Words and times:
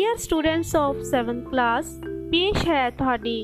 Dear 0.00 0.16
students 0.16 0.74
of 0.76 0.96
7th 1.06 1.48
class 1.50 1.92
ਪੇਸ਼ 2.30 2.66
ਹੈ 2.68 2.88
ਤੁਹਾਡੀ 2.90 3.36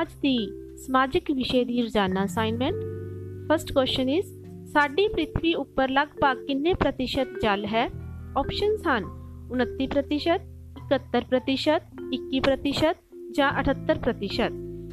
ਅੱਜ 0.00 0.12
ਦੀ 0.22 0.36
ਸਮਾਜਿਕ 0.76 1.30
ਵਿਸ਼ੇ 1.30 1.64
ਦੀ 1.64 1.82
ਰੋਜ਼ਾਨਾ 1.82 2.24
ਅਸਾਈਨਮੈਂਟ 2.24 2.74
ਫਸਟ 3.48 3.72
ਕੁਐਸਚਨ 3.72 4.08
ਇਜ਼ 4.08 4.26
ਸਾਡੀ 4.72 5.06
ਪ੍ਰithvi 5.08 5.54
ਉੱਪਰ 5.56 5.90
ਲਗਭਗ 5.90 6.44
ਕਿੰਨੇ 6.46 6.74
ਪ੍ਰਤੀਸ਼ਤ 6.74 7.38
ਜਲ 7.42 7.64
ਹੈ 7.66 7.84
ਆਪਸ਼ਨਸ 8.36 8.86
ਹਨ 8.86 9.04
29% 9.54 10.48
71% 10.88 11.86
21% 12.14 13.06
ਜਾਂ 13.32 13.52
78% 13.62 14.50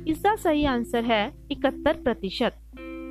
ਇਸ 0.08 0.22
ਦਾ 0.22 0.36
ਸਹੀ 0.36 0.66
ਆਨਸਰ 0.66 1.04
ਹੈ 1.04 1.24
71% 1.54 2.62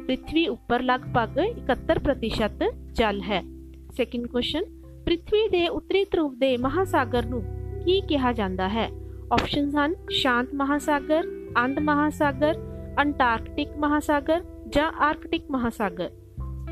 ਪ੍ਰithvi 0.06 0.46
ਉੱਪਰ 0.48 0.82
ਲਗਭਗ 0.82 1.38
71% 1.66 2.72
ਜਲ 2.92 3.20
ਹੈ 3.22 3.42
ਸੈਕਿੰਡ 3.90 4.26
ਕੁਐਸਚਨ 4.26 4.64
ਪ੍ਰithvi 5.06 5.48
ਦੇ 5.50 5.66
ਉੱਤਰੀ 5.70 6.04
ਧਰੁਵ 6.04 6.34
ਦੇ 6.34 6.56
ਮਹਾਸਾਗਰ 6.56 7.26
ਨੂੰ 7.26 7.42
ਕੀ 7.88 8.00
ਕਿਹਾ 8.00 8.32
ਜਾਂਦਾ 8.32 8.68
ਹੈ 8.68 8.88
ਆਪਸ਼ਨਸ 9.32 9.74
ਹਨ 9.76 9.94
ਸ਼ਾਂਤ 10.12 10.54
ਮਹਾਸਾਗਰ 10.54 11.26
ਅੰਧ 11.56 11.78
ਮਹਾਸਾਗਰ 11.78 12.60
ਅੰਟਾਰਕਟਿਕ 12.98 13.76
ਮਹਾਸਾਗਰ 13.78 14.42
ਜਾਂ 14.68 14.90
ਆਰਕਟਿਕ 15.00 15.50
ਮਹਾਸਾਗਰ 15.50 16.10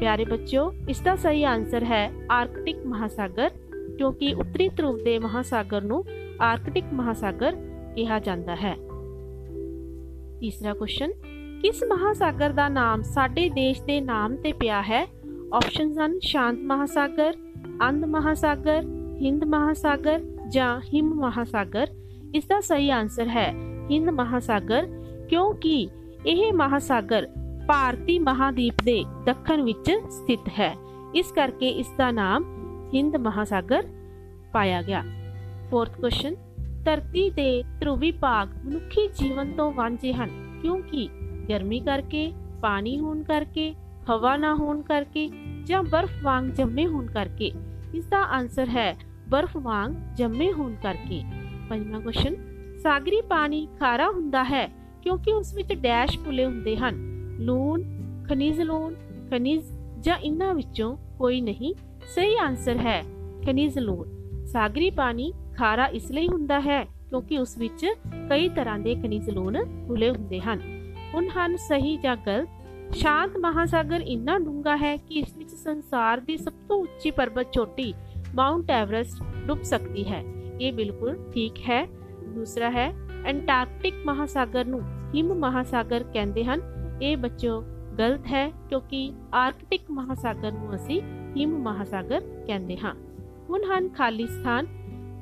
ਪਿਆਰੇ 0.00 0.24
ਬੱਚਿਓ 0.24 0.70
ਇਸ 0.88 1.00
ਦਾ 1.00 1.14
ਸਹੀ 1.16 1.44
ਆਨਸਰ 1.44 1.84
ਹੈ 1.84 2.10
ਆਰਕਟਿਕ 2.30 2.86
ਮਹਾਸਾਗਰ 2.86 3.50
ਕਿਉਂਕਿ 3.98 4.32
ਉੱਤਰੀ 4.34 4.68
ਧਰੁਵ 4.68 5.02
ਦੇ 5.04 5.18
ਮਹਾਸਾਗਰ 5.18 5.82
ਨੂੰ 5.82 6.04
ਆਰਕਟਿਕ 6.40 6.84
ਮਹਾਸਾਗਰ 6.92 7.56
ਕਿਹਾ 7.94 8.18
ਜਾਂਦਾ 8.18 8.56
ਹੈ 8.56 8.74
ਤੀਸਰਾ 10.40 10.74
ਕੁਐਸਚਨ 10.74 11.12
ਕਿਸ 11.62 11.82
ਮਹਾਸਾਗਰ 11.84 12.52
ਦਾ 12.52 12.68
ਨਾਮ 12.68 13.02
ਸਾਡੇ 13.04 13.48
ਦੇਸ਼ 13.48 13.82
ਦੇ 13.82 14.00
ਨਾਮ 14.00 14.36
ਤੇ 14.36 14.52
ਪਿਆ 14.52 14.80
ਹੈ 14.82 15.04
ਆਪਸ਼ਨਸ 15.52 15.98
ਹਨ 15.98 16.18
ਸ਼ਾਂਤ 16.22 16.58
ਮਹਾਸਾਗਰ 16.62 17.34
ਅੰਧ 17.82 18.04
ਮਹਾਸਾਗਰ 18.04 18.82
ਹਿੰਦ 19.20 19.44
ਮਹਾਸਾਗਰ 19.44 20.20
ਜਾਂ 20.48 20.80
ਹਿਮ 20.94 21.12
ਮਹਾਸਾਗਰ 21.14 21.86
ਇਸ 22.34 22.46
ਦਾ 22.46 22.60
ਸਹੀ 22.60 22.90
ਆਨਸਰ 22.90 23.28
ਹੈ 23.28 23.50
ਹਿੰਦ 23.90 24.10
ਮਹਾਸਾਗਰ 24.10 24.86
ਕਿਉਂਕਿ 25.28 25.88
ਇਹ 26.26 26.52
ਮਹਾਸਾਗਰ 26.52 27.26
ਭਾਰਤੀ 27.68 28.18
ਮਹਾਦੀਪ 28.18 28.82
ਦੇ 28.84 29.02
ਦੱਖਣ 29.26 29.62
ਵਿੱਚ 29.62 29.90
ਸਥਿਤ 30.10 30.48
ਹੈ 30.58 30.74
ਇਸ 31.14 31.32
ਕਰਕੇ 31.32 31.68
ਇਸ 31.70 31.90
ਦਾ 31.98 32.10
ਨਾਮ 32.10 32.44
ਹਿੰਦ 32.94 33.16
ਮਹਾਸਾਗਰ 33.16 33.86
ਪਾਇਆ 34.52 34.82
ਗਿਆ 34.82 35.02
ਫੋਰਥ 35.70 36.00
ਕੁਐਸਚਨ 36.00 36.34
ਧਰਤੀ 36.84 37.28
ਦੇ 37.30 37.62
ਧਰੂਵੀ 37.80 38.10
ਭਾਗ 38.12 38.48
ਮਨੁੱਖੀ 38.64 39.06
ਜੀਵਨ 39.14 39.52
ਤੋਂ 39.52 39.72
ਵਾਂਝੇ 39.72 40.12
ਹਨ 40.12 40.30
ਕਿਉਂਕਿ 40.62 41.08
ਗਰਮੀ 41.48 41.80
ਕਰਕੇ 41.80 42.30
ਪਾਣੀ 42.62 42.98
ਹੋਣ 42.98 43.22
ਕਰਕੇ 43.22 43.72
ਹਵਾ 44.10 44.36
ਨਾ 44.36 44.54
ਹੋਣ 44.54 44.82
ਕਰਕੇ 44.82 45.28
ਜਾਂ 45.66 45.82
ਬਰਫ਼ 45.82 46.22
ਵਾਂਗ 46.22 46.48
ਜੰਮੇ 46.50 46.86
ਹੋਣ 46.86 47.06
ਕਰਕੇ 47.06 47.52
ਇਸ 47.94 48.04
ਦਾ 48.04 48.22
ਆਨਸਰ 48.30 48.68
ਹੈ 48.68 48.94
ਬਰਫ਼ 49.29 49.57
ਵਾਂਗ 49.57 49.91
ਜੰਮੇ 50.15 50.51
ਹੋਣ 50.53 50.75
ਕਰਕੇ। 50.83 51.23
ਪੰਜਵਾਂ 51.69 52.01
ਕੁਐਸਚਨ 52.01 52.35
ਸਾਗਰੀ 52.77 53.21
ਪਾਣੀ 53.21 53.67
ਖਾਰਾ 53.79 54.09
ਹੁੰਦਾ 54.09 54.43
ਹੈ 54.43 54.67
ਕਿਉਂਕਿ 55.01 55.33
ਉਸ 55.33 55.53
ਵਿੱਚ 55.53 55.73
ਡੈਸ਼ 55.73 56.19
ਪੁਲੇ 56.19 56.45
ਹੁੰਦੇ 56.45 56.77
ਹਨ। 56.77 57.17
ਲੂਣ, 57.39 57.83
ਖਣਿਜ 58.29 58.61
ਲੂਣ, 58.61 58.93
ਖਣਿਜ 59.29 59.63
ਜਾਂ 59.99 60.17
ਇਨ੍ਹਾਂ 60.17 60.53
ਵਿੱਚੋਂ 60.53 60.97
ਕੋਈ 61.17 61.41
ਨਹੀਂ, 61.41 61.75
ਸਹੀ 62.15 62.37
ਆਨਸਰ 62.37 62.77
ਹੈ 62.77 63.03
ਖਣਿਜ 63.45 63.79
ਲੂਣ। 63.79 64.07
ਸਾਗਰੀ 64.45 64.89
ਪਾਣੀ 64.89 65.33
ਖਾਰਾ 65.57 65.85
ਇਸ 65.85 66.11
ਲਈ 66.11 66.27
ਹੁੰਦਾ 66.27 66.59
ਹੈ 66.59 66.83
ਕਿਉਂਕਿ 66.83 67.37
ਉਸ 67.37 67.57
ਵਿੱਚ 67.57 67.85
ਕਈ 68.29 68.49
ਤਰ੍ਹਾਂ 68.49 68.79
ਦੇ 68.79 68.95
ਖਣਿਜ 68.95 69.29
ਲੂਣ 69.29 69.57
ਘੁਲੇ 69.89 70.09
ਹੁੰਦੇ 70.09 70.39
ਹਨ। 70.39 70.59
ਹੁਣ 71.13 71.27
ਹਨ 71.27 71.55
ਸਹੀ 71.57 71.97
ਜਾਂ 71.97 72.17
ਗਲਤ। 72.27 72.49
ਸ਼ਾਂਤ 72.95 73.37
ਮਹਾਸਾਗਰ 73.37 74.01
ਇੰਨਾ 74.01 74.39
ਡੂੰਘਾ 74.39 74.77
ਹੈ 74.77 74.95
ਕਿ 74.97 75.15
ਇਸ 75.15 75.37
ਵਿੱਚ 75.37 75.49
ਸੰਸਾਰ 75.49 76.19
ਦੀ 76.19 76.37
ਸਭ 76.37 76.53
ਤੋਂ 76.67 76.77
ਉੱਚੀ 76.81 77.11
ਪਰਬਤ 77.11 77.47
ਚੋਟੀ 77.51 77.93
ਮਾਉਂਟ 78.36 78.70
ਐਵਰੈਸਟ 78.70 79.22
ਡੁੱਬ 79.46 79.62
ਸਕਦੀ 79.62 80.04
ਹੈ 80.04 80.22
ਇਹ 80.60 80.72
ਬਿਲਕੁਲ 80.72 81.16
ਠੀਕ 81.34 81.58
ਹੈ 81.68 81.84
ਦੂਸਰਾ 82.34 82.70
ਹੈ 82.70 82.92
ਐਂਟਾਰਕਟਿਕ 83.26 83.94
ਮਹਾਸਾਗਰ 84.06 84.64
ਨੂੰ 84.64 84.80
ਹਿਮ 85.14 85.32
ਮਹਾਸਾਗਰ 85.34 86.04
ਕਹਿੰਦੇ 86.04 86.44
ਹਨ 86.44 86.60
ਇਹ 87.02 87.16
ਬੱਚੋ 87.16 87.60
ਗਲਤ 87.98 88.26
ਹੈ 88.26 88.48
ਕਿਉਂਕਿ 88.68 89.12
ਆਰਕਟਿਕ 89.34 89.90
ਮਹਾਸਾਗਰ 89.90 90.52
ਨੂੰ 90.52 90.74
ਅਸੀਂ 90.74 91.00
ਹਿਮ 91.36 91.58
ਮਹਾਸਾਗਰ 91.58 92.20
ਕਹਿੰਦੇ 92.46 92.76
ਹਾਂ 92.76 92.94
ਹੁਣ 93.50 93.64
ਹਨ 93.64 93.88
ਖਾਲੀ 93.88 94.26
ਸਥਾਨ 94.26 94.66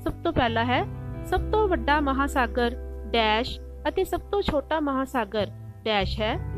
ਸਭ 0.05 0.23
ਤੋਂ 0.25 0.33
ਪਹਿਲਾ 0.33 0.65
ਹੈ 0.65 0.85
ਸਭ 1.27 1.51
ਤੋਂ 1.53 1.67
ਵੱਡਾ 1.69 2.01
ਮਹਾਸਾਗਰ 2.01 2.77
ਡੈਸ਼ 3.13 3.59
ਅਤੇ 3.89 4.05
ਸਭ 4.05 4.21
ਤੋਂ 4.21 4.43
ਛੋਟਾ 4.43 4.81
ਮਹਾਸਾਗਰ 4.81 5.51
ਡੈਸ਼ 5.85 6.21
ਹੈ 6.21 6.54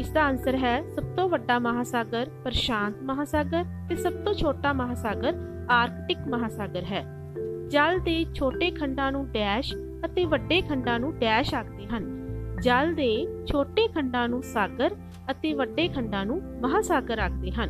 ਇਸ 0.00 0.10
ਦਾ 0.10 0.24
ਆਨਸਰ 0.24 0.54
ਹੈ 0.54 0.82
ਸਭ 0.88 1.02
ਤੋਂ 1.02 1.28
ਵੱਡਾ 1.28 1.58
ਮਹਾਸਾਗਰ 1.58 2.30
ਪ੍ਰਸ਼ਾਂਤ 2.44 2.94
ਮਹਾਸਾਗਰ 3.02 3.64
ਤੇ 3.88 3.96
ਸਭ 3.96 4.12
ਤੋਂ 4.12 4.34
ਛੋਟਾ 4.34 4.72
ਮਹਾਸਾਗਰ 4.72 5.34
ਆਰਕਟਿਕ 5.70 6.18
ਮਹਾਸਾਗਰ 6.28 6.82
ਹੈ। 6.82 7.34
ਜਲ 7.68 7.98
ਦੇ 7.98 8.26
ਛੋਟੇ 8.34 8.70
ਖੰਡਾਂ 8.70 9.12
ਨੂੰ 9.12 9.30
ਡੈਸ਼ 9.30 9.74
ਅਤੇ 10.04 10.24
ਵੱਡੇ 10.24 10.62
ਖੰਡਾਂ 10.62 11.00
ਨੂੰ 11.00 11.18
ਡੈਸ਼ 11.18 11.54
ਆਖਦੇ 11.54 11.86
ਹਨ। 11.86 12.26
ਜਲ 12.62 12.94
ਦੇ 12.94 13.26
ਛੋਟੇ 13.46 13.88
ਖੰਡਾਂ 13.88 14.28
ਨੂੰ 14.28 14.42
ਸਾਗਰ 14.42 14.96
ਅਤੇ 15.30 15.52
ਵੱਡੇ 15.52 15.88
ਖੰਡਾਂ 15.88 16.26
ਨੂੰ 16.26 16.42
ਮਹਾਸਾਗਰ 16.60 17.18
ਆਖਦੇ 17.18 17.50
ਹਨ। 17.50 17.68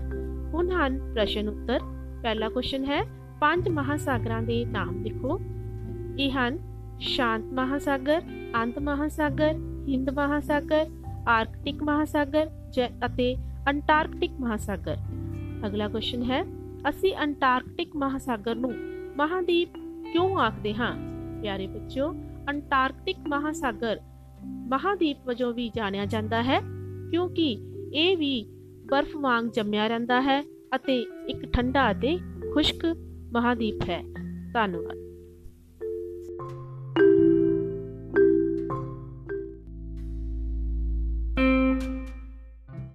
ਹੁਣ 0.54 0.70
ਹਨ 0.70 1.14
ਪ੍ਰਸ਼ਨ 1.14 1.48
ਉੱਤਰ। 1.48 1.80
ਪਹਿਲਾ 2.22 2.48
ਕੁਐਸਚਨ 2.48 2.84
ਹੈ, 2.84 3.02
ਪੰਜ 3.41 3.68
ਮਹਾਸਾਗਰਾਂ 3.68 4.42
ਦੇ 4.42 4.64
ਨਾਮ 4.64 5.02
ਲਿਖੋ। 5.02 5.41
ਇਹ 6.18 6.30
ਹਨ 6.30 6.58
ਸ਼ਾਂਤ 7.00 7.42
ਮਹਾਸਾਗਰ, 7.42 8.22
ਅੰਤ 8.62 8.78
ਮਹਾਸਾਗਰ, 8.78 9.54
ਹਿੰਦ 9.88 10.10
ਮਹਾਸਾਗਰ 10.10 10.86
ਆਰਕਟਿਕ 11.28 11.82
ਮਹਾਸਾਗਰ 11.82 12.50
ਅਤੇ 13.06 13.36
ਅੰਟਾਰਕਟਿਕ 13.69 14.31
ਮਹਾਸਾਗਰ। 14.41 14.97
ਅਗਲਾ 15.66 15.88
ਕੁਐਸਚਨ 15.88 16.22
ਹੈ, 16.22 16.44
ਅਸੀਂ 16.88 17.14
ਅੰਟਾਰਕਟਿਕ 17.16 17.97
ਮਹਾਸਾਗਰ 17.97 18.54
ਨੂੰ 18.54 18.72
ਮਹਾਦੀਪ 19.16 19.75
ਕਿਉਂ 20.12 20.38
ਆਖਦੇ 20.38 20.75
ਹਾਂ? 20.75 20.97
ਪਿਆਰੇ 21.42 21.66
ਬੱਚਿਓ, 21.66 22.14
ਅੰਟਾਰਕਟਿਕ 22.48 23.16
ਮਹਾਸਾਗਰ 23.28 24.00
ਮਹਾਦੀਪ 24.44 25.16
ਵਜੋਂ 25.26 25.54
ਵੀ 25.54 25.70
ਜਾਣਿਆ 25.76 26.06
ਜਾਂਦਾ 26.06 26.42
ਹੈ, 26.42 26.60
ਕਿਉਂਕਿ 27.10 27.59
ਇਹ 27.94 28.16
ਵੀ 28.16 28.47
ਬਰਫ਼ 28.91 29.16
ਵਾਂਗ 29.16 29.44
ਜੰਮਿਆ 29.44 29.86
ਰਹਿੰਦਾ 29.86 30.20
ਹੈ 30.20 30.42
ਅਤੇ 30.75 31.00
ਇੱਕ 31.28 31.53
ਠੰਡਾ 31.53 31.91
ਅਤੇ 31.91 32.19
ਖੁਸ਼ਕ 32.54 32.97
ਮਹਾਦੀਪ 33.32 33.75
ਹੈ। 33.88 34.03
ਧੰਨਵਾਦ। 34.54 35.09